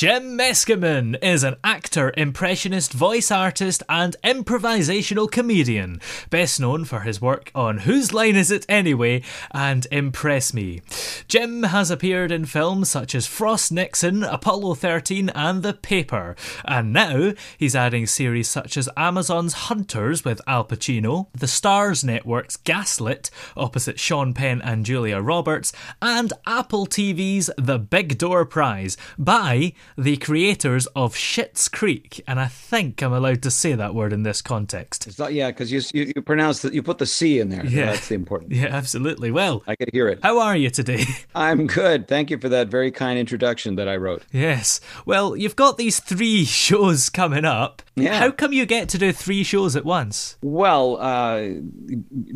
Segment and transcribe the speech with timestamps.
[0.00, 7.20] Jim Meskimen is an actor, impressionist, voice artist, and improvisational comedian, best known for his
[7.20, 10.80] work on Whose Line Is It Anyway and Impress Me.
[11.28, 16.34] Jim has appeared in films such as Frost Nixon, Apollo 13, and The Paper,
[16.64, 22.56] and now he's adding series such as Amazon's Hunters with Al Pacino, the Starz Network's
[22.56, 29.74] Gaslit opposite Sean Penn and Julia Roberts, and Apple TV's The Big Door Prize by
[29.96, 34.22] the creators of Schitt's Creek, and I think I'm allowed to say that word in
[34.22, 35.06] this context.
[35.06, 37.64] It's not, yeah, because you, you you pronounce that you put the C in there.
[37.64, 37.86] Yeah.
[37.86, 38.52] That's the important.
[38.52, 39.30] Yeah, absolutely.
[39.30, 40.20] Well, I could hear it.
[40.22, 41.04] how are you today?
[41.34, 42.08] I'm good.
[42.08, 44.22] Thank you for that very kind introduction that I wrote.
[44.32, 44.80] yes.
[45.06, 47.82] Well, you've got these three shows coming up.
[47.96, 48.18] Yeah.
[48.18, 50.36] How come you get to do three shows at once?
[50.42, 51.48] Well, uh,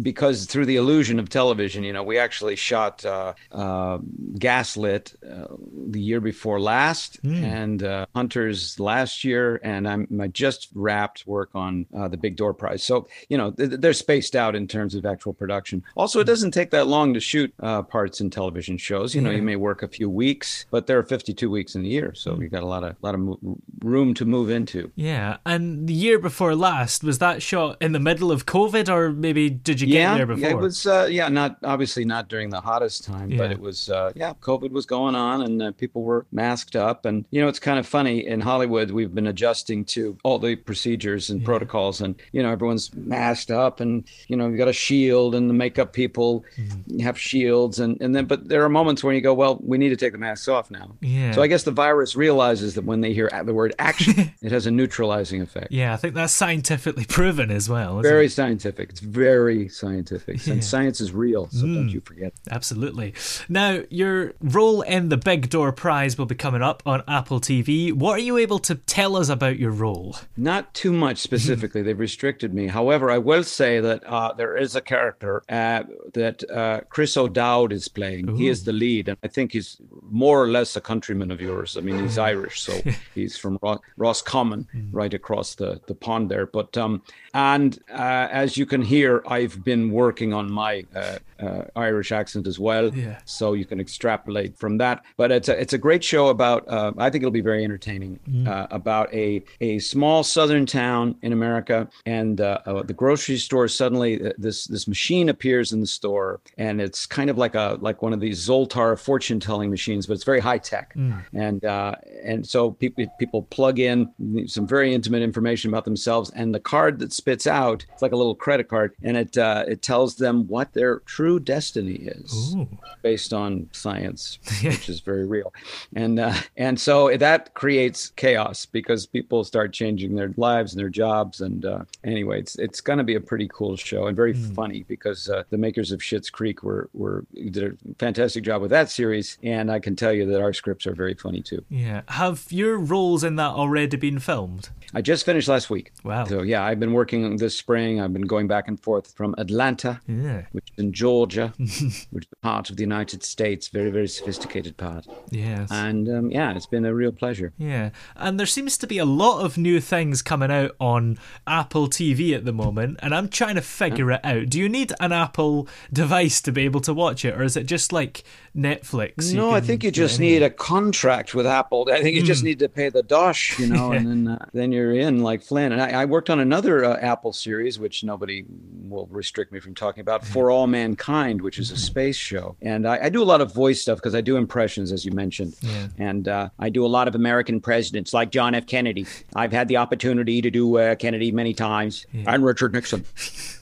[0.03, 3.99] because through the illusion of television, you know, we actually shot uh, uh,
[4.39, 5.47] Gaslit uh,
[5.89, 11.51] the year before last, and uh, Hunters last year, and I'm I just wrapped work
[11.55, 12.83] on uh, the Big Door Prize.
[12.83, 15.83] So you know, th- they're spaced out in terms of actual production.
[15.97, 19.15] Also, it doesn't take that long to shoot uh, parts in television shows.
[19.15, 21.89] You know, you may work a few weeks, but there are 52 weeks in the
[21.89, 23.39] year, so you've got a lot of lot of mo-
[23.83, 24.91] room to move into.
[24.97, 29.13] Yeah, and the year before last was that shot in the middle of COVID, or
[29.13, 30.43] maybe did you get there before?
[30.43, 33.39] Yeah, it was uh, yeah, not obviously not during the hottest time, Yeah.
[33.39, 37.05] but it was uh, yeah, COVID was going on and uh, people were masked up
[37.05, 40.57] and you know it's kind of funny in Hollywood we've been adjusting to all the
[40.57, 44.73] procedures and protocols and you know everyone's masked up and you know you've got a
[44.73, 47.01] shield and the makeup people Mm-hmm.
[47.01, 49.89] have shields and and then but there are moments when you go well we need
[49.91, 50.93] to take the masks off now.
[51.01, 51.33] Yeah.
[51.33, 54.67] So I guess the virus realizes that when they hear the word action it has
[54.67, 55.73] a neutralizing effect.
[55.73, 58.01] yeah, I think that's scientifically proven as well.
[58.03, 58.33] Very it?
[58.33, 58.91] scientific.
[58.91, 60.47] It's very scientific.
[60.47, 62.33] And science is real, so don't you forget.
[62.51, 63.15] Absolutely.
[63.49, 67.93] Now, your role in the Big Door Prize will be coming up on Apple TV.
[67.93, 70.17] What are you able to tell us about your role?
[70.37, 71.81] Not too much specifically.
[71.83, 72.67] They've restricted me.
[72.67, 77.73] However, I will say that uh, there is a character uh, that uh, Chris O'Dowd
[77.73, 78.35] is playing.
[78.37, 79.79] He is the lead, and I think he's
[80.11, 81.77] more or less a countryman of yours.
[81.77, 82.73] I mean, he's Irish, so
[83.15, 86.47] he's from Ro- Roscommon, right across the, the pond there.
[86.47, 87.01] But um,
[87.33, 92.47] and uh, as you can hear, I've been working on my uh, uh, Irish accent
[92.47, 93.19] as well, Yeah.
[93.25, 95.05] so you can extrapolate from that.
[95.17, 96.65] But it's a, it's a great show about.
[97.05, 101.89] I think it'll be very entertaining uh, about a a small southern town in America,
[102.07, 106.41] and uh, uh, the grocery store suddenly uh, this this machine appears in the store,
[106.57, 110.15] and it's kind of like a like one of these Zoltar fortune telling machines, but
[110.15, 110.95] it's very high tech,
[111.35, 111.95] and uh,
[112.25, 114.09] and so people people plug in
[114.47, 118.17] some very intimate information about themselves, and the card that spits out it's like a
[118.17, 122.57] little credit card, and it uh, it tells them what their true destiny is
[123.03, 125.53] based on science, which is very real,
[125.95, 130.89] and uh, and so that creates chaos because people start changing their lives and their
[130.89, 134.33] jobs, and uh, anyway, it's it's going to be a pretty cool show and very
[134.35, 138.71] funny because uh, the makers of Schitt's Creek were were did a fantastic job with
[138.71, 141.65] that series, and I can tell you that our scripts are very funny too.
[141.69, 142.03] Yeah.
[142.09, 144.69] Have your roles in that already been filmed?
[144.97, 145.93] I just finished last week.
[146.05, 146.25] Wow.
[146.25, 148.01] So yeah, I've been working this spring.
[148.01, 150.43] I've been going back and forth from Atlanta, Yeah.
[150.53, 155.07] which is in Georgia, which is part of the United States, very very sophisticated part.
[155.31, 155.69] Yes.
[155.71, 157.53] And um, yeah, it's been been a real pleasure.
[157.59, 161.89] Yeah, and there seems to be a lot of new things coming out on Apple
[161.89, 164.51] TV at the moment, and I'm trying to figure it out.
[164.51, 167.65] Do you need an Apple device to be able to watch it, or is it
[167.65, 168.25] just like
[168.57, 169.35] Netflix?
[169.35, 171.89] No, I think you just need a contract with Apple.
[171.91, 174.73] I think you just need to pay the dosh, you know, and then uh, then
[174.73, 175.73] you're in like Flynn.
[175.73, 178.45] And I, I worked on another uh, Apple series, which nobody
[178.89, 182.57] will restrict me from talking about, For All Mankind, which is a space show.
[182.61, 185.13] And I, I do a lot of voice stuff because I do impressions, as you
[185.13, 185.57] mentioned,
[185.99, 188.67] and uh, I do a lot of American presidents, like John F.
[188.67, 189.07] Kennedy.
[189.35, 193.05] I've had the opportunity to do uh, Kennedy many times, and Richard Nixon.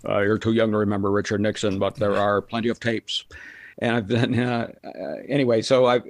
[0.09, 3.25] Uh, you're too young to remember Richard Nixon, but there are plenty of tapes
[3.79, 4.91] and I've done uh, uh,
[5.29, 5.63] anyway.
[5.63, 6.01] So I,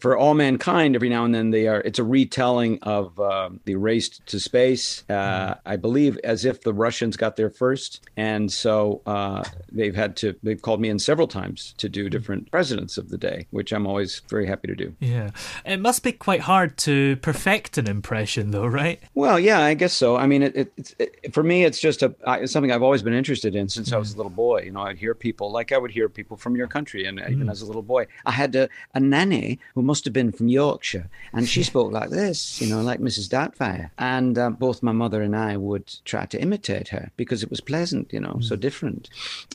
[0.00, 1.80] for all mankind, every now and then they are.
[1.80, 5.08] It's a retelling of uh, the race to space.
[5.08, 10.16] Uh, I believe as if the Russians got there first, and so uh, they've had
[10.16, 10.34] to.
[10.42, 13.86] They've called me in several times to do different presidents of the day, which I'm
[13.86, 14.94] always very happy to do.
[15.00, 15.30] Yeah,
[15.64, 19.00] it must be quite hard to perfect an impression, though, right?
[19.14, 20.16] Well, yeah, I guess so.
[20.16, 23.02] I mean, it, it, it's it, for me, it's just a it's something I've always
[23.02, 24.62] been interested in since I was a little boy.
[24.62, 27.48] You know, I'd hear people like I would hear people from your country, and even
[27.48, 31.08] as a little boy, I had a, a nanny who must have been from Yorkshire,
[31.32, 33.28] and she spoke like this, you know, like Mrs.
[33.28, 33.90] Doubtfire.
[33.98, 37.60] And um, both my mother and I would try to imitate her because it was
[37.60, 39.08] pleasant, you know, so different.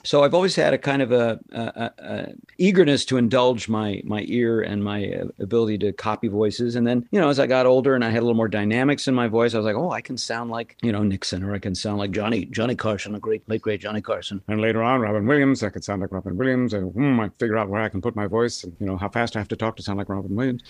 [0.03, 4.23] So I've always had a kind of a, a, a, eagerness to indulge my my
[4.27, 6.75] ear and my uh, ability to copy voices.
[6.75, 9.07] And then, you know, as I got older and I had a little more dynamics
[9.07, 11.53] in my voice, I was like, oh, I can sound like you know Nixon, or
[11.53, 14.41] I can sound like Johnny Johnny Carson, a great late great Johnny Carson.
[14.47, 16.73] And later on, Robin Williams, I could sound like Robin Williams.
[16.73, 19.09] And hmm, I figure out where I can put my voice and you know how
[19.09, 20.61] fast I have to talk to sound like Robin Williams.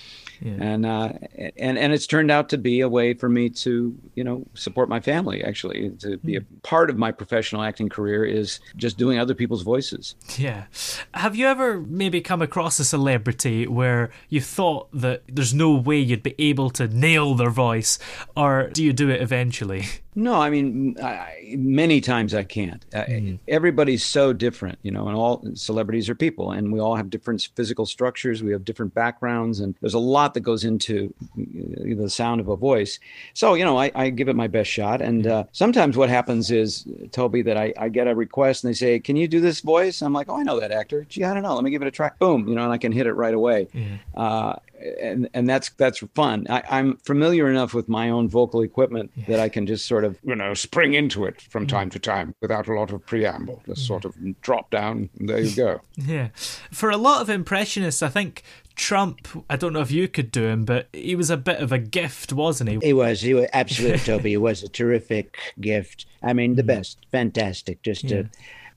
[0.42, 1.14] and uh,
[1.58, 4.90] and and it's turned out to be a way for me to you know support
[4.90, 5.44] my family.
[5.44, 9.64] Actually, to be a part of my professional acting career is just doing other people's
[9.64, 10.16] voices.
[10.38, 10.66] Yeah.
[11.14, 15.98] Have you ever maybe come across a celebrity where you thought that there's no way
[15.98, 18.00] you'd be able to nail their voice,
[18.38, 19.86] or do you do it eventually?
[20.16, 22.84] No, I mean, I, many times I can't.
[22.94, 23.04] Uh,
[23.48, 27.48] Everybody's so different, you know, and all celebrities are people, and we all have different
[27.56, 28.42] physical structures.
[28.42, 32.56] We have different backgrounds, and there's a lot that goes into the sound of a
[32.56, 33.00] voice.
[33.34, 35.02] So, you know, I, I give it my best shot.
[35.02, 38.76] And uh, sometimes what happens is, Toby, that I, I get a request and they
[38.76, 40.02] say, Can you do this voice?
[40.02, 41.06] I'm like, Oh, I know that actor.
[41.08, 41.54] Gee, I don't know.
[41.56, 42.10] Let me give it a try.
[42.20, 43.68] Boom, you know, and I can hit it right away.
[44.16, 44.56] Uh,
[45.02, 46.48] and and that's that's fun.
[46.50, 50.18] I, I'm familiar enough with my own vocal equipment that I can just sort of
[50.24, 51.70] You know, spring into it from mm.
[51.70, 53.62] time to time without a lot of preamble.
[53.66, 53.88] Just mm.
[53.88, 55.10] sort of drop down.
[55.20, 55.82] And there you go.
[55.96, 56.30] Yeah.
[56.72, 58.44] For a lot of impressionists, I think
[58.76, 61.72] Trump, I don't know if you could do him, but he was a bit of
[61.72, 62.80] a gift, wasn't he?
[62.82, 63.22] He was.
[63.22, 64.30] He was absolutely, Toby.
[64.32, 66.06] He was a terrific gift.
[66.24, 66.68] I mean, the mm.
[66.68, 67.06] best.
[67.12, 67.82] Fantastic.
[67.84, 68.30] Just to.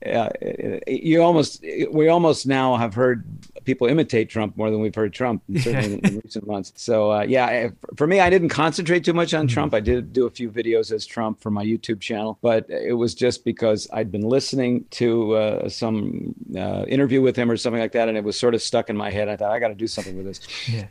[0.05, 0.29] Uh,
[0.87, 3.23] you almost we almost now have heard
[3.63, 6.73] people imitate Trump more than we've heard Trump certainly in, in recent months.
[6.75, 9.73] So uh, yeah, for me, I didn't concentrate too much on Trump.
[9.73, 13.13] I did do a few videos as Trump for my YouTube channel, but it was
[13.13, 17.93] just because I'd been listening to uh, some uh, interview with him or something like
[17.93, 19.29] that, and it was sort of stuck in my head.
[19.29, 20.41] I thought I got to do something with this.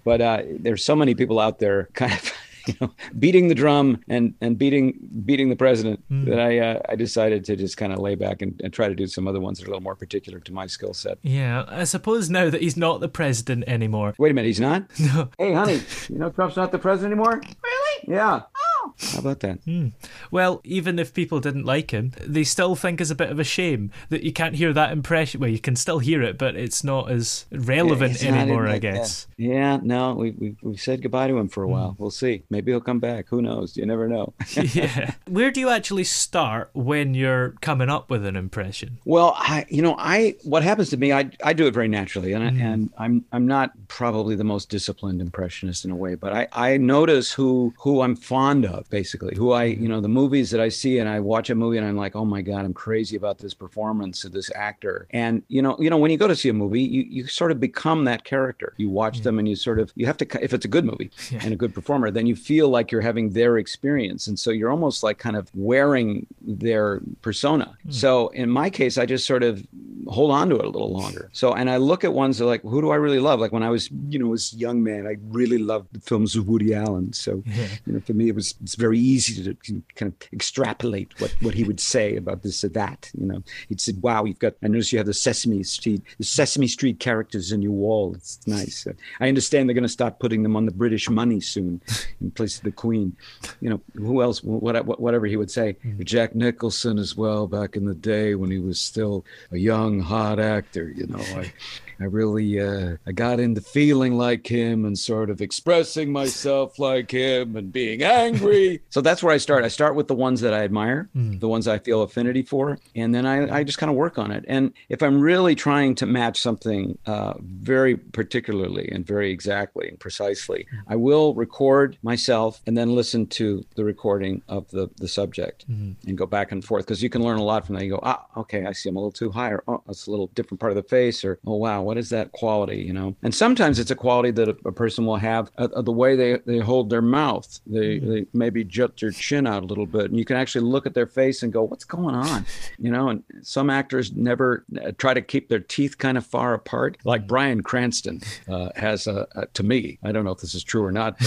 [0.04, 2.32] But uh, there's so many people out there kind of.
[2.68, 6.94] You know, beating the drum and, and beating beating the president that I uh, I
[6.96, 9.58] decided to just kind of lay back and, and try to do some other ones
[9.58, 11.18] that are a little more particular to my skill set.
[11.22, 14.14] Yeah, I suppose now that he's not the president anymore.
[14.18, 14.84] Wait a minute, he's not?
[15.02, 15.28] No.
[15.36, 17.42] Hey, honey, you know Trump's not the president anymore?
[17.62, 18.04] Really?
[18.14, 18.42] Yeah.
[18.56, 18.71] Oh.
[19.12, 19.58] How about that?
[19.64, 19.88] Hmm.
[20.30, 23.44] Well, even if people didn't like him, they still think it's a bit of a
[23.44, 25.40] shame that you can't hear that impression.
[25.40, 28.82] Well, you can still hear it, but it's not as relevant not anymore, I like
[28.82, 28.94] that.
[28.94, 29.26] guess.
[29.36, 31.72] Yeah, no, we, we, we've said goodbye to him for a hmm.
[31.72, 31.96] while.
[31.98, 32.44] We'll see.
[32.50, 33.26] Maybe he'll come back.
[33.28, 33.76] Who knows?
[33.76, 34.32] You never know.
[34.56, 35.14] yeah.
[35.28, 38.98] Where do you actually start when you're coming up with an impression?
[39.04, 42.32] Well, I, you know, I what happens to me, I, I do it very naturally,
[42.32, 42.60] and I, hmm.
[42.60, 46.76] and I'm I'm not probably the most disciplined impressionist in a way, but I, I
[46.76, 50.68] notice who who I'm fond of, basically, who I you know the movies that I
[50.68, 53.38] see, and I watch a movie, and I'm like, oh my god, I'm crazy about
[53.38, 56.48] this performance of this actor, and you know, you know, when you go to see
[56.48, 58.74] a movie, you you sort of become that character.
[58.76, 59.24] You watch mm.
[59.24, 61.56] them, and you sort of you have to if it's a good movie and a
[61.56, 65.18] good performer, then you feel like you're having their experience, and so you're almost like
[65.18, 67.76] kind of wearing their persona.
[67.86, 67.94] Mm.
[67.94, 69.66] So in my case, I just sort of
[70.08, 71.30] hold on to it a little longer.
[71.32, 73.40] So, and I look at ones that like, who do I really love?
[73.40, 76.36] Like when I was, you know, as a young man, I really loved the films
[76.36, 77.12] of Woody Allen.
[77.12, 77.42] So,
[77.86, 81.54] you know, for me, it was it's very easy to kind of extrapolate what what
[81.54, 83.10] he would say about this or that.
[83.18, 86.24] You know, he'd say, "Wow, you've got." I notice you have the Sesame Street, the
[86.24, 88.14] Sesame Street characters in your wall.
[88.14, 88.86] It's nice.
[88.86, 91.80] Uh, I understand they're going to start putting them on the British money soon,
[92.20, 93.16] in place of the Queen.
[93.60, 94.42] You know, who else?
[94.42, 95.76] What, what, whatever he would say.
[96.04, 100.38] Jack Nicholson as well, back in the day when he was still a young, hot
[100.38, 100.92] actor.
[100.94, 101.52] You know, I,
[102.00, 107.10] I really uh, I got into feeling like him and sort of expressing myself like
[107.10, 108.51] him and being angry.
[108.90, 109.64] So that's where I start.
[109.64, 111.38] I start with the ones that I admire, Hmm.
[111.38, 114.30] the ones I feel affinity for, and then I, I just kind of work on
[114.30, 114.44] it.
[114.48, 119.98] And if I'm really trying to match something uh, very particularly and very exactly and
[119.98, 125.64] precisely, I will record myself and then listen to the recording of the the subject
[125.68, 127.84] and go back and forth because you can learn a lot from that.
[127.84, 130.10] You go, ah, okay, I see I'm a little too high, or oh, it's a
[130.10, 132.78] little different part of the face, or oh wow, what is that quality?
[132.82, 135.82] You know, and sometimes it's a quality that a, a person will have uh, uh,
[135.82, 137.60] the way they, they hold their mouth.
[137.66, 140.84] They they maybe jut their chin out a little bit, and you can actually look
[140.84, 142.44] at their face and go, what's going on?
[142.76, 146.52] You know, and some actors never uh, try to keep their teeth kind of far
[146.54, 149.98] apart, like Bryan Cranston uh, has a, a to me.
[150.02, 151.20] I don't know if this is true or not.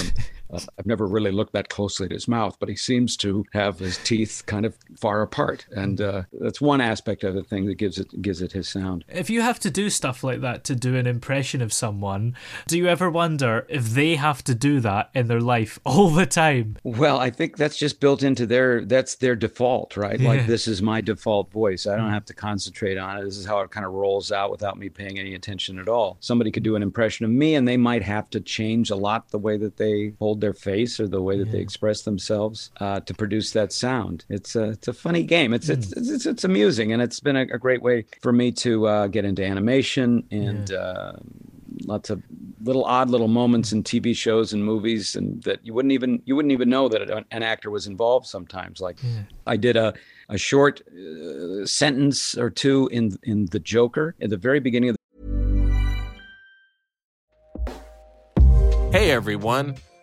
[0.55, 3.79] Uh, I've never really looked that closely at his mouth, but he seems to have
[3.79, 7.75] his teeth kind of far apart, and uh, that's one aspect of the thing that
[7.75, 9.05] gives it gives it his sound.
[9.07, 12.35] If you have to do stuff like that to do an impression of someone,
[12.67, 16.25] do you ever wonder if they have to do that in their life all the
[16.25, 16.77] time?
[16.83, 20.19] Well, I think that's just built into their that's their default, right?
[20.19, 20.29] Yeah.
[20.29, 21.87] Like this is my default voice.
[21.87, 23.23] I don't have to concentrate on it.
[23.23, 26.17] This is how it kind of rolls out without me paying any attention at all.
[26.19, 29.29] Somebody could do an impression of me and they might have to change a lot
[29.29, 32.99] the way that they hold their face or the way that they express themselves uh,
[32.99, 34.25] to produce that sound.
[34.29, 35.53] It's a it's a funny game.
[35.53, 38.87] It's it's, it's it's amusing and it's been a, a great way for me to
[38.87, 40.71] uh, get into animation and.
[40.71, 41.13] Uh,
[41.83, 42.23] lots of
[42.61, 46.35] little odd little moments in TV shows and movies, and that you wouldn't even you
[46.35, 48.25] wouldn't even know that an, an actor was involved.
[48.27, 48.97] Sometimes, like
[49.45, 49.93] I did a
[50.29, 54.95] a short uh, sentence or two in in The Joker at the very beginning of
[58.95, 59.75] Hey everyone,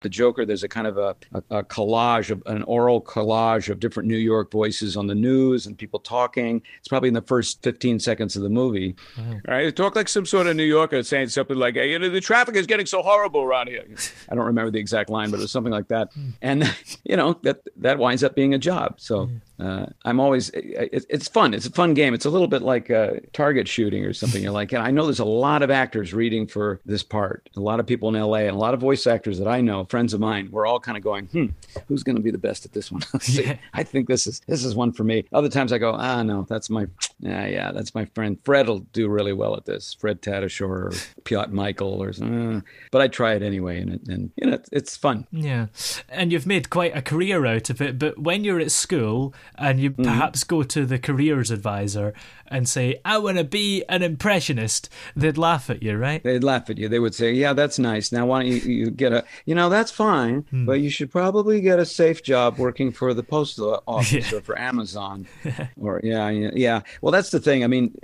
[0.00, 3.80] The Joker, there's a kind of a, a, a collage of an oral collage of
[3.80, 6.62] different New York voices on the news and people talking.
[6.78, 8.94] It's probably in the first 15 seconds of the movie.
[9.18, 12.08] All right, talk like some sort of New Yorker saying something like, hey, you know,
[12.08, 13.84] the traffic is getting so horrible around here.
[14.28, 16.10] I don't remember the exact line, but it was something like that.
[16.42, 16.72] And
[17.04, 19.00] you know that that winds up being a job.
[19.00, 19.28] So
[19.60, 21.54] uh, I'm always it, it's fun.
[21.54, 22.14] It's a fun game.
[22.14, 24.42] It's a little bit like uh, target shooting or something.
[24.42, 27.48] You're like, and I know there's a lot of actors reading for this part.
[27.56, 29.84] A lot of people in LA and a lot of voice actors that I know,
[29.88, 30.48] friends of mine.
[30.50, 31.46] We're all kind of going, hmm,
[31.86, 33.02] who's going to be the best at this one?
[33.20, 33.44] See.
[33.44, 33.56] Yeah.
[33.74, 35.24] I think this is this is one for me.
[35.32, 36.86] Other times I go, ah, no, that's my
[37.20, 38.38] yeah, yeah, that's my friend.
[38.44, 39.94] Fred will do really well at this.
[39.94, 40.92] Fred Tatasciore or
[41.24, 44.68] Piotr Michael or uh, but I try it anyway, and it, and you know it's,
[44.72, 45.26] it's fun.
[45.32, 45.66] Yeah.
[46.08, 49.80] And you've made quite a career out of it, but when you're at school and
[49.80, 52.14] you perhaps go to the careers advisor
[52.46, 56.22] and say, I want to be an impressionist, they'd laugh at you, right?
[56.22, 56.88] They'd laugh at you.
[56.88, 58.12] They would say, "Yeah, that's nice.
[58.12, 59.24] Now, why don't you, you get a?
[59.44, 60.66] You know, that's fine, hmm.
[60.66, 64.58] but you should probably get a safe job working for the postal office or for
[64.58, 65.26] Amazon,
[65.80, 66.80] or yeah, yeah, yeah.
[67.00, 67.62] Well, that's the thing.
[67.62, 67.96] I mean,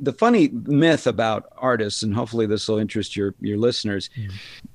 [0.00, 4.10] the funny myth about artists, and hopefully this will interest your your listeners.
[4.16, 4.26] Hmm.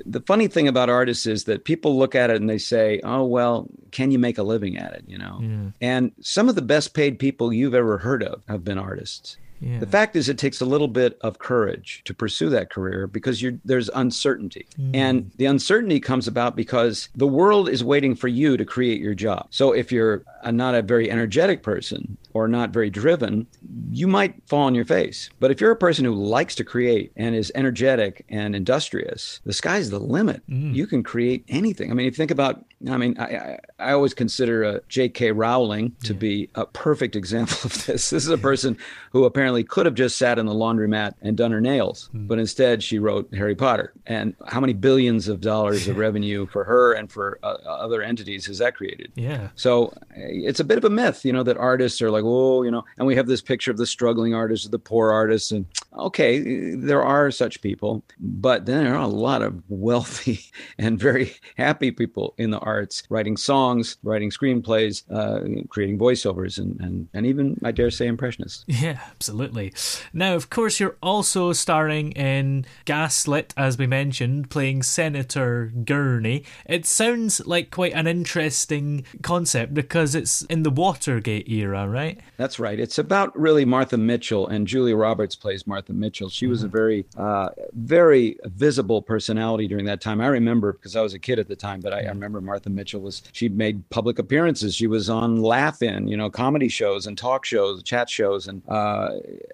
[0.05, 3.25] The funny thing about artists is that people look at it and they say, "Oh,
[3.25, 5.71] well, can you make a living at it?" You know.
[5.81, 9.37] And some of the best paid people you've ever heard of have been artists.
[9.59, 9.79] Yeah.
[9.79, 13.41] The fact is, it takes a little bit of courage to pursue that career because
[13.41, 14.67] you're, there's uncertainty.
[14.79, 14.95] Mm.
[14.95, 19.13] And the uncertainty comes about because the world is waiting for you to create your
[19.13, 19.47] job.
[19.49, 23.47] So if you're a, not a very energetic person or not very driven,
[23.91, 25.29] you might fall on your face.
[25.39, 29.53] But if you're a person who likes to create and is energetic and industrious, the
[29.53, 30.41] sky's the limit.
[30.49, 30.75] Mm.
[30.75, 31.91] You can create anything.
[31.91, 35.31] I mean, if you think about, I mean, I, I, I always consider uh, J.K.
[35.31, 38.09] Rowling to be a perfect example of this.
[38.09, 38.77] This is a person
[39.11, 42.81] who apparently could have just sat in the laundromat and done her nails, but instead
[42.81, 43.93] she wrote Harry Potter.
[44.05, 48.45] And how many billions of dollars of revenue for her and for uh, other entities
[48.45, 49.11] has that created?
[49.15, 49.49] Yeah.
[49.55, 52.63] So uh, it's a bit of a myth, you know, that artists are like, oh,
[52.63, 55.65] you know, and we have this picture of the struggling artists, the poor artists, and
[55.97, 60.39] okay, there are such people, but then there are a lot of wealthy
[60.77, 63.64] and very happy people in the arts, writing songs,
[64.03, 68.65] writing screenplays, uh, creating voiceovers, and, and and even I dare say impressionists.
[68.67, 69.73] Yeah, absolutely.
[70.13, 76.43] Now, of course, you're also starring in Gaslit, as we mentioned, playing Senator Gurney.
[76.65, 82.19] It sounds like quite an interesting concept because it's in the Watergate era, right?
[82.37, 82.79] That's right.
[82.79, 86.29] It's about really Martha Mitchell, and Julia Roberts plays Martha Mitchell.
[86.29, 90.21] She was a very, uh, very visible personality during that time.
[90.21, 92.69] I remember because I was a kid at the time, but I, I remember Martha
[92.69, 93.23] Mitchell was.
[93.31, 94.75] She made public appearances.
[94.75, 99.11] She was on Laugh-In, you know, comedy shows and talk shows, chat shows, and uh,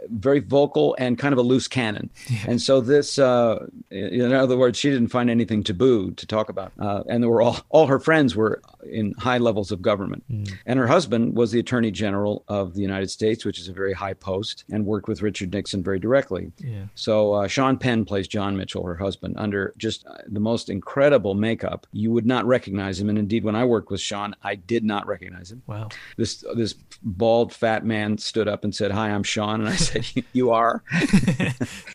[0.10, 2.10] very vocal and kind of a loose cannon.
[2.48, 6.72] And so this, uh, in other words, she didn't find anything taboo to talk about.
[6.80, 10.24] Uh, and there were all all her friends were in high levels of government,
[10.66, 13.94] and her husband was the Attorney General of the United States, which is a very
[13.94, 16.52] high post, and worked with Richard Nixon very directly.
[16.58, 16.86] Yeah.
[16.96, 21.34] So uh, Sean Penn plays John Mitchell, her husband, under just uh, the most incredible
[21.34, 21.88] makeup.
[21.92, 25.06] You would not recognize him, and indeed, when I worked with Sean, I did not
[25.08, 25.62] recognize him.
[25.68, 25.90] Wow.
[26.18, 30.06] This this bald fat man stood up and said, "Hi, I'm Sean," and I said,
[30.34, 30.84] "You are."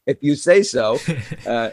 [0.06, 0.98] if you say so.
[1.46, 1.70] Uh,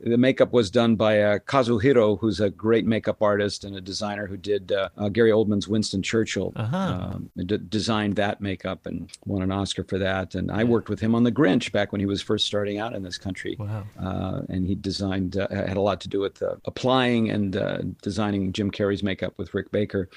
[0.00, 4.26] the makeup was done by uh, Kazuhiro, who's a great makeup artist and a designer
[4.26, 6.52] who did uh, uh, Gary Oldman's Winston Churchill.
[6.56, 6.76] Uh-huh.
[6.76, 10.34] Um, d- designed that makeup and won an Oscar for that.
[10.34, 12.94] And I worked with him on The Grinch back when he was first starting out
[12.94, 13.56] in this country.
[13.58, 13.84] Wow.
[13.98, 17.78] Uh, and he designed, uh, had a lot to do with uh, applying and uh,
[18.02, 20.08] designing Jim Carrey's makeup with Rick Baker.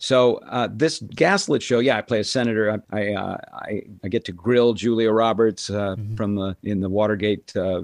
[0.00, 2.70] So uh, this Gaslit show, yeah, I play a senator.
[2.70, 6.88] I I, uh, I, I get to grill Julia Roberts uh, from the in the
[6.88, 7.82] Watergate, uh,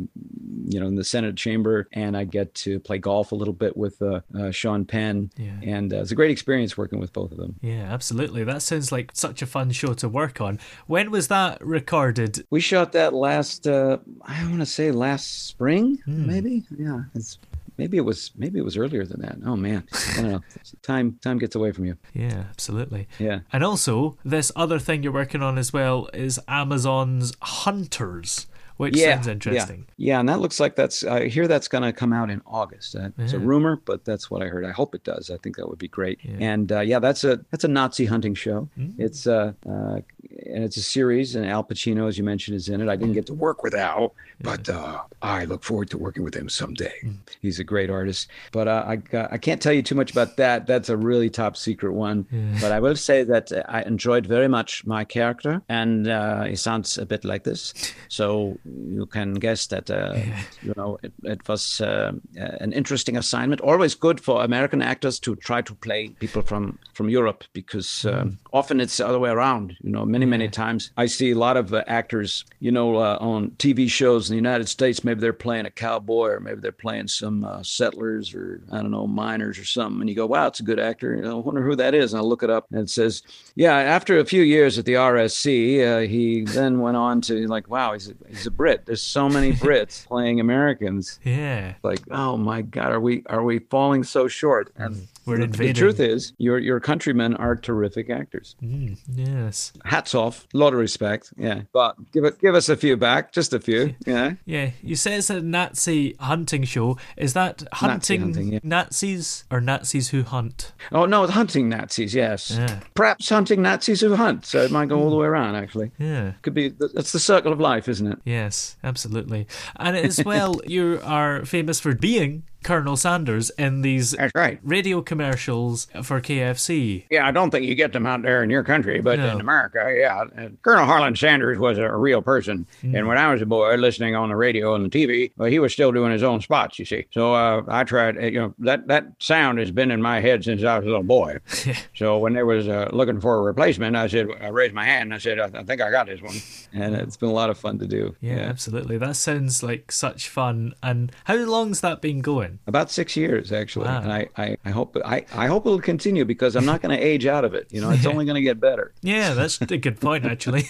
[0.66, 3.76] you know, in the Senate chamber, and I get to play golf a little bit
[3.76, 5.52] with uh, uh, Sean Penn, Yeah.
[5.62, 7.56] and uh, it's a great experience working with both of them.
[7.60, 8.44] Yeah, absolutely.
[8.44, 10.58] That sounds like such a fun show to work on.
[10.86, 12.46] When was that recorded?
[12.50, 16.64] We shot that last, uh, I want to say last spring, maybe.
[16.76, 17.38] Yeah, it's
[17.76, 19.36] maybe it was maybe it was earlier than that.
[19.44, 20.40] Oh man, I don't know.
[20.82, 21.96] Time time gets away from you.
[22.12, 23.08] Yeah, absolutely.
[23.18, 23.40] Yeah.
[23.52, 29.26] And also, this other thing you're working on as well is Amazon's Hunters, which sounds
[29.26, 29.86] interesting.
[29.96, 30.14] Yeah.
[30.14, 31.04] yeah, and that looks like that's.
[31.04, 32.96] I hear that's going to come out in August.
[32.96, 34.64] Uh, It's a rumor, but that's what I heard.
[34.64, 35.30] I hope it does.
[35.30, 36.18] I think that would be great.
[36.40, 38.68] And uh, yeah, that's a that's a Nazi hunting show.
[38.78, 38.94] Mm.
[38.98, 40.00] It's uh, uh,
[40.46, 42.88] and it's a series, and Al Pacino, as you mentioned, is in it.
[42.88, 46.34] I didn't get to work with Al, but uh, I look forward to working with
[46.34, 46.94] him someday.
[47.04, 47.16] Mm.
[47.40, 48.28] He's a great artist.
[48.52, 50.66] But uh, I I can't tell you too much about that.
[50.66, 52.26] That's a really top secret one.
[52.60, 56.56] But I will say that uh, I enjoyed very much my character, and uh, he
[56.56, 57.74] sounds a bit like this.
[58.08, 60.16] So you can guess that uh,
[60.62, 63.60] you know it, it was uh, an interesting assignment.
[63.60, 68.38] Always good for American actors to try to play people from from Europe because um,
[68.54, 69.76] often it's the other way around.
[69.82, 73.18] You know, many many times I see a lot of uh, actors, you know, uh,
[73.20, 75.02] on TV shows in the United States.
[75.04, 78.92] Maybe they're playing a cowboy, or maybe they're playing some uh, settlers, or I don't
[78.92, 80.00] know, miners or something.
[80.00, 82.14] And you go, "Wow, it's a good actor." You know, I wonder who that is.
[82.14, 83.22] And I look it up, and it says,
[83.56, 87.68] "Yeah." After a few years at the RSC, uh, he then went on to like,
[87.68, 91.18] "Wow, he's a, he's a Brit." There's so many Brits playing Americans.
[91.24, 91.74] Yeah.
[91.82, 94.72] Like, oh my God, are we are we falling so short?
[94.76, 95.06] And Mm.
[95.26, 95.72] We're the, invading.
[95.72, 98.43] the truth is, your your countrymen are terrific actors.
[98.62, 99.72] Mm, yes.
[99.84, 101.32] Hats off, a lot of respect.
[101.36, 103.94] Yeah, but give it give us a few back, just a few.
[104.06, 104.34] Yeah.
[104.44, 106.98] Yeah, you say it's a Nazi hunting show.
[107.16, 108.58] Is that hunting, hunting, yeah.
[108.62, 110.72] Nazis or Nazis who hunt?
[110.92, 112.14] Oh no, hunting Nazis.
[112.14, 112.50] Yes.
[112.50, 112.80] Yeah.
[112.94, 114.44] Perhaps hunting Nazis who hunt.
[114.46, 115.54] So it might go all the way around.
[115.56, 116.32] Actually, Yeah.
[116.42, 116.68] could be.
[116.68, 118.18] That's the circle of life, isn't it?
[118.24, 119.46] Yes, absolutely.
[119.76, 124.58] And as well, you are famous for being Colonel Sanders in these That's right.
[124.64, 127.04] radio commercials for KFC.
[127.10, 129.28] Yeah, I don't think you get them out there in your country, but No.
[129.32, 130.24] in America, yeah.
[130.62, 132.66] Colonel Harlan Sanders was a real person.
[132.82, 132.98] Mm.
[132.98, 135.58] And when I was a boy listening on the radio and the TV, well, he
[135.58, 137.04] was still doing his own spots, you see.
[137.12, 140.42] So uh, I tried, uh, you know, that, that sound has been in my head
[140.44, 141.38] since I was a little boy.
[141.94, 145.04] so when they was uh, looking for a replacement, I said, I raised my hand
[145.04, 146.34] and I said, I, I think I got this one.
[146.72, 148.16] And it's been a lot of fun to do.
[148.20, 148.98] Yeah, absolutely.
[148.98, 150.74] That sounds like such fun.
[150.82, 152.53] And how long's that been going?
[152.66, 153.86] About six years, actually.
[153.86, 154.02] Wow.
[154.02, 157.02] And I, I, I hope I, I hope it'll continue because I'm not going to
[157.02, 157.66] age out of it.
[157.70, 158.92] You know, it's only going to get better.
[159.02, 160.64] Yeah, that's a good point, actually.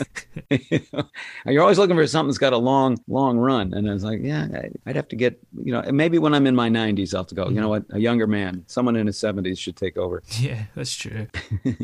[1.47, 3.75] You're always looking for something that's got a long, long run.
[3.75, 4.47] And I was like, yeah,
[4.87, 7.35] I'd have to get, you know, maybe when I'm in my 90s, I'll have to
[7.35, 10.23] go, you know what, a younger man, someone in his 70s should take over.
[10.38, 11.27] yeah, that's true.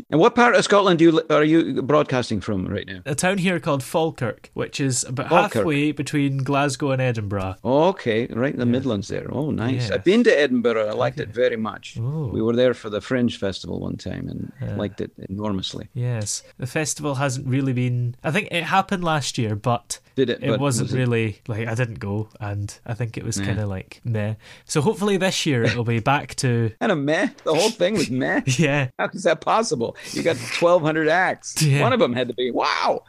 [0.09, 3.01] And what part of Scotland do you, are you broadcasting from right now?
[3.05, 5.53] A town here called Falkirk, which is about Falkirk.
[5.53, 7.55] halfway between Glasgow and Edinburgh.
[7.63, 9.27] Oh, okay, right in the Midlands there.
[9.31, 9.90] Oh, nice.
[9.91, 9.95] Yeah.
[9.95, 10.87] I've been to Edinburgh.
[10.87, 11.95] I liked it very much.
[11.97, 15.89] We were there for the Fringe Festival one time and liked it enormously.
[15.93, 18.15] Yes, the festival hasn't really been.
[18.23, 20.43] I think it happened last year, but Did it?
[20.43, 23.37] It But wasn't was it- really like I didn't go, and I think it was
[23.39, 23.45] Nah.
[23.45, 24.35] kind of like meh.
[24.65, 27.27] So hopefully this year it'll be back to Kind of meh.
[27.43, 28.41] The whole thing was meh.
[28.45, 29.95] yeah, How is that possible?
[30.11, 31.61] You got 1,200 acts.
[31.71, 31.81] Yeah.
[31.81, 33.03] One of them had to be, wow.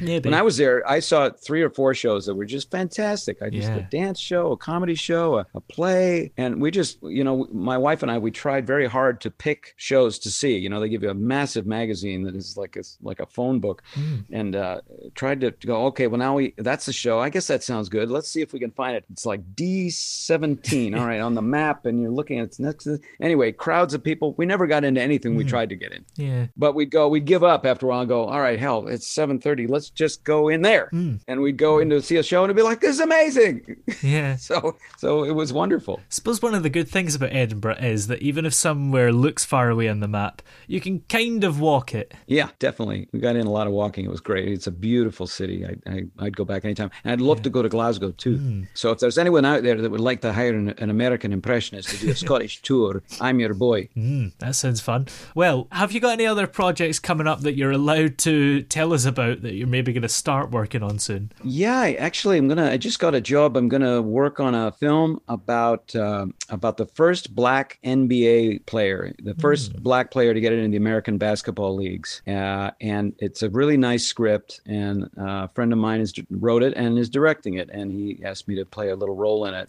[0.00, 0.28] Maybe.
[0.28, 3.40] When I was there, I saw three or four shows that were just fantastic.
[3.42, 3.76] I just Yeah.
[3.76, 7.78] a dance show, a comedy show, a, a play, and we just, you know, my
[7.78, 10.56] wife and I, we tried very hard to pick shows to see.
[10.56, 13.60] You know, they give you a massive magazine that is like a like a phone
[13.60, 13.82] book,
[14.32, 14.80] and uh,
[15.14, 15.86] tried to go.
[15.86, 17.18] Okay, well now we that's the show.
[17.18, 18.10] I guess that sounds good.
[18.10, 19.04] Let's see if we can find it.
[19.10, 20.94] It's like D seventeen.
[20.94, 22.84] All right, on the map, and you're looking at it's next.
[22.84, 24.34] To, anyway, crowds of people.
[24.36, 26.04] We never got into anything we tried to get in.
[26.16, 28.86] yeah, But we'd go, we'd give up after a while and go, all right, hell,
[28.86, 29.06] it's
[29.56, 29.70] 7.30.
[29.70, 30.88] Let's just go in there.
[30.92, 33.76] And we'd go in to see a show and it'd be like, this is amazing.
[34.02, 34.36] yeah.
[34.36, 36.00] so, so it was wonderful.
[36.08, 39.70] suppose one of the good things about Edinburgh is that even if somewhere looks far
[39.70, 42.14] away on the map, you can kind of walk it.
[42.26, 43.08] Yeah, definitely.
[43.12, 44.04] We got in a lot of walking.
[44.04, 44.48] It was great.
[44.48, 45.64] It's a beautiful city.
[45.66, 46.90] I, I, I'd go back anytime.
[47.04, 48.64] And I'd love to go to Glasgow too.
[48.74, 51.88] So if there's anyone out there that would like to hire an, an American impressionist
[51.90, 53.88] to do a Scottish tour, I'm your boy.
[53.96, 55.06] Mm, that sounds fun.
[55.34, 59.04] Well, have you got any other projects coming up that you're allowed to tell us
[59.04, 61.32] about that you're maybe going to start working on soon?
[61.44, 62.70] Yeah, I- actually, I'm gonna.
[62.70, 63.56] I just got a job.
[63.56, 69.34] I'm gonna work on a film about uh, about the first black NBA player, the
[69.34, 72.22] first black player to get into the American basketball leagues.
[72.26, 74.60] Uh, and it's a really nice script.
[74.66, 77.70] And uh, a friend of mine has wrote it and is directing it.
[77.72, 79.68] And he asked me to play a little role in it.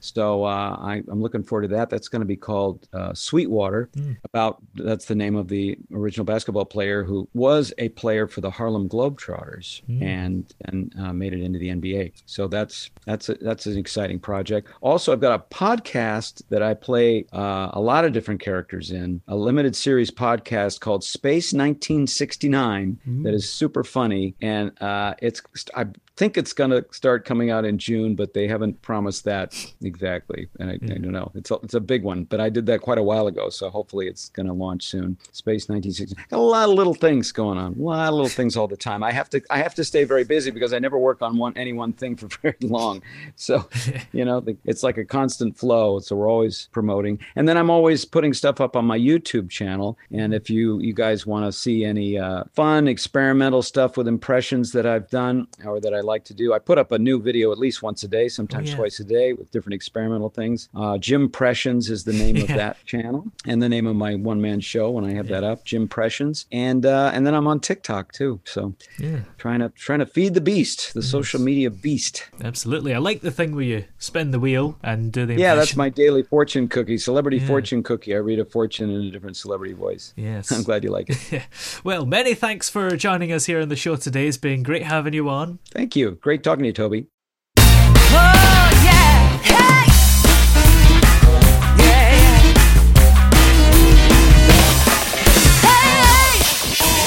[0.00, 1.90] So uh, I, I'm looking forward to that.
[1.90, 3.90] That's going to be called uh, Sweetwater.
[4.24, 8.50] About that's the name of the original basketball player who was a player for the
[8.50, 12.12] Harlem Globetrotters and and uh, made it into the NBA.
[12.26, 14.68] So that's that's a, that's an exciting project.
[14.80, 19.20] Also, I've got a podcast that I play uh, a lot of different characters in.
[19.28, 25.42] A limited series podcast called Space 1969 that is super funny, and uh, it's
[25.74, 25.86] I
[26.18, 30.48] think it's going to start coming out in June, but they haven't promised that exactly.
[30.58, 31.30] And I, I don't know.
[31.34, 33.70] It's a, it's a big one, but I did that quite a while ago, so
[33.70, 35.16] hopefully it's going to launch soon.
[35.30, 36.16] Space 1960.
[36.28, 37.74] Got a lot of little things going on.
[37.74, 39.04] A lot of little things all the time.
[39.04, 41.52] I have to I have to stay very busy because I never work on one
[41.56, 43.00] any one thing for very long.
[43.36, 43.68] So,
[44.12, 46.00] you know, the, it's like a constant flow.
[46.00, 49.96] So we're always promoting, and then I'm always putting stuff up on my YouTube channel.
[50.10, 54.72] And if you you guys want to see any uh, fun experimental stuff with impressions
[54.72, 57.52] that I've done or that I like to do, I put up a new video
[57.52, 58.76] at least once a day, sometimes yeah.
[58.76, 60.68] twice a day, with different experimental things.
[60.74, 64.60] Uh, Jimpressions is the name of that channel, and the name of my one man
[64.60, 68.40] show when I have that up, Jimpressions, and uh, and then I'm on TikTok too.
[68.44, 69.20] So Yeah.
[69.36, 72.24] trying to trying to feed the beast, the social media beast.
[72.42, 72.94] Absolutely.
[72.94, 75.88] I like the thing where you spin the wheel and do the Yeah, that's my
[75.88, 77.46] daily fortune cookie, celebrity Yeah.
[77.46, 78.14] fortune cookie.
[78.14, 80.12] I read a fortune in a different celebrity voice.
[80.16, 80.50] Yes.
[80.54, 81.42] I'm glad you like it.
[81.84, 84.26] Well, many thanks for joining us here on the show today.
[84.28, 85.58] It's been great having you on.
[85.70, 85.97] Thank you.
[86.06, 87.06] Great talking to you, Toby.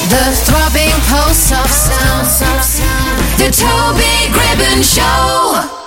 [0.10, 2.28] The throbbing pulse of sound.
[3.38, 5.81] The Toby Gribbon Show.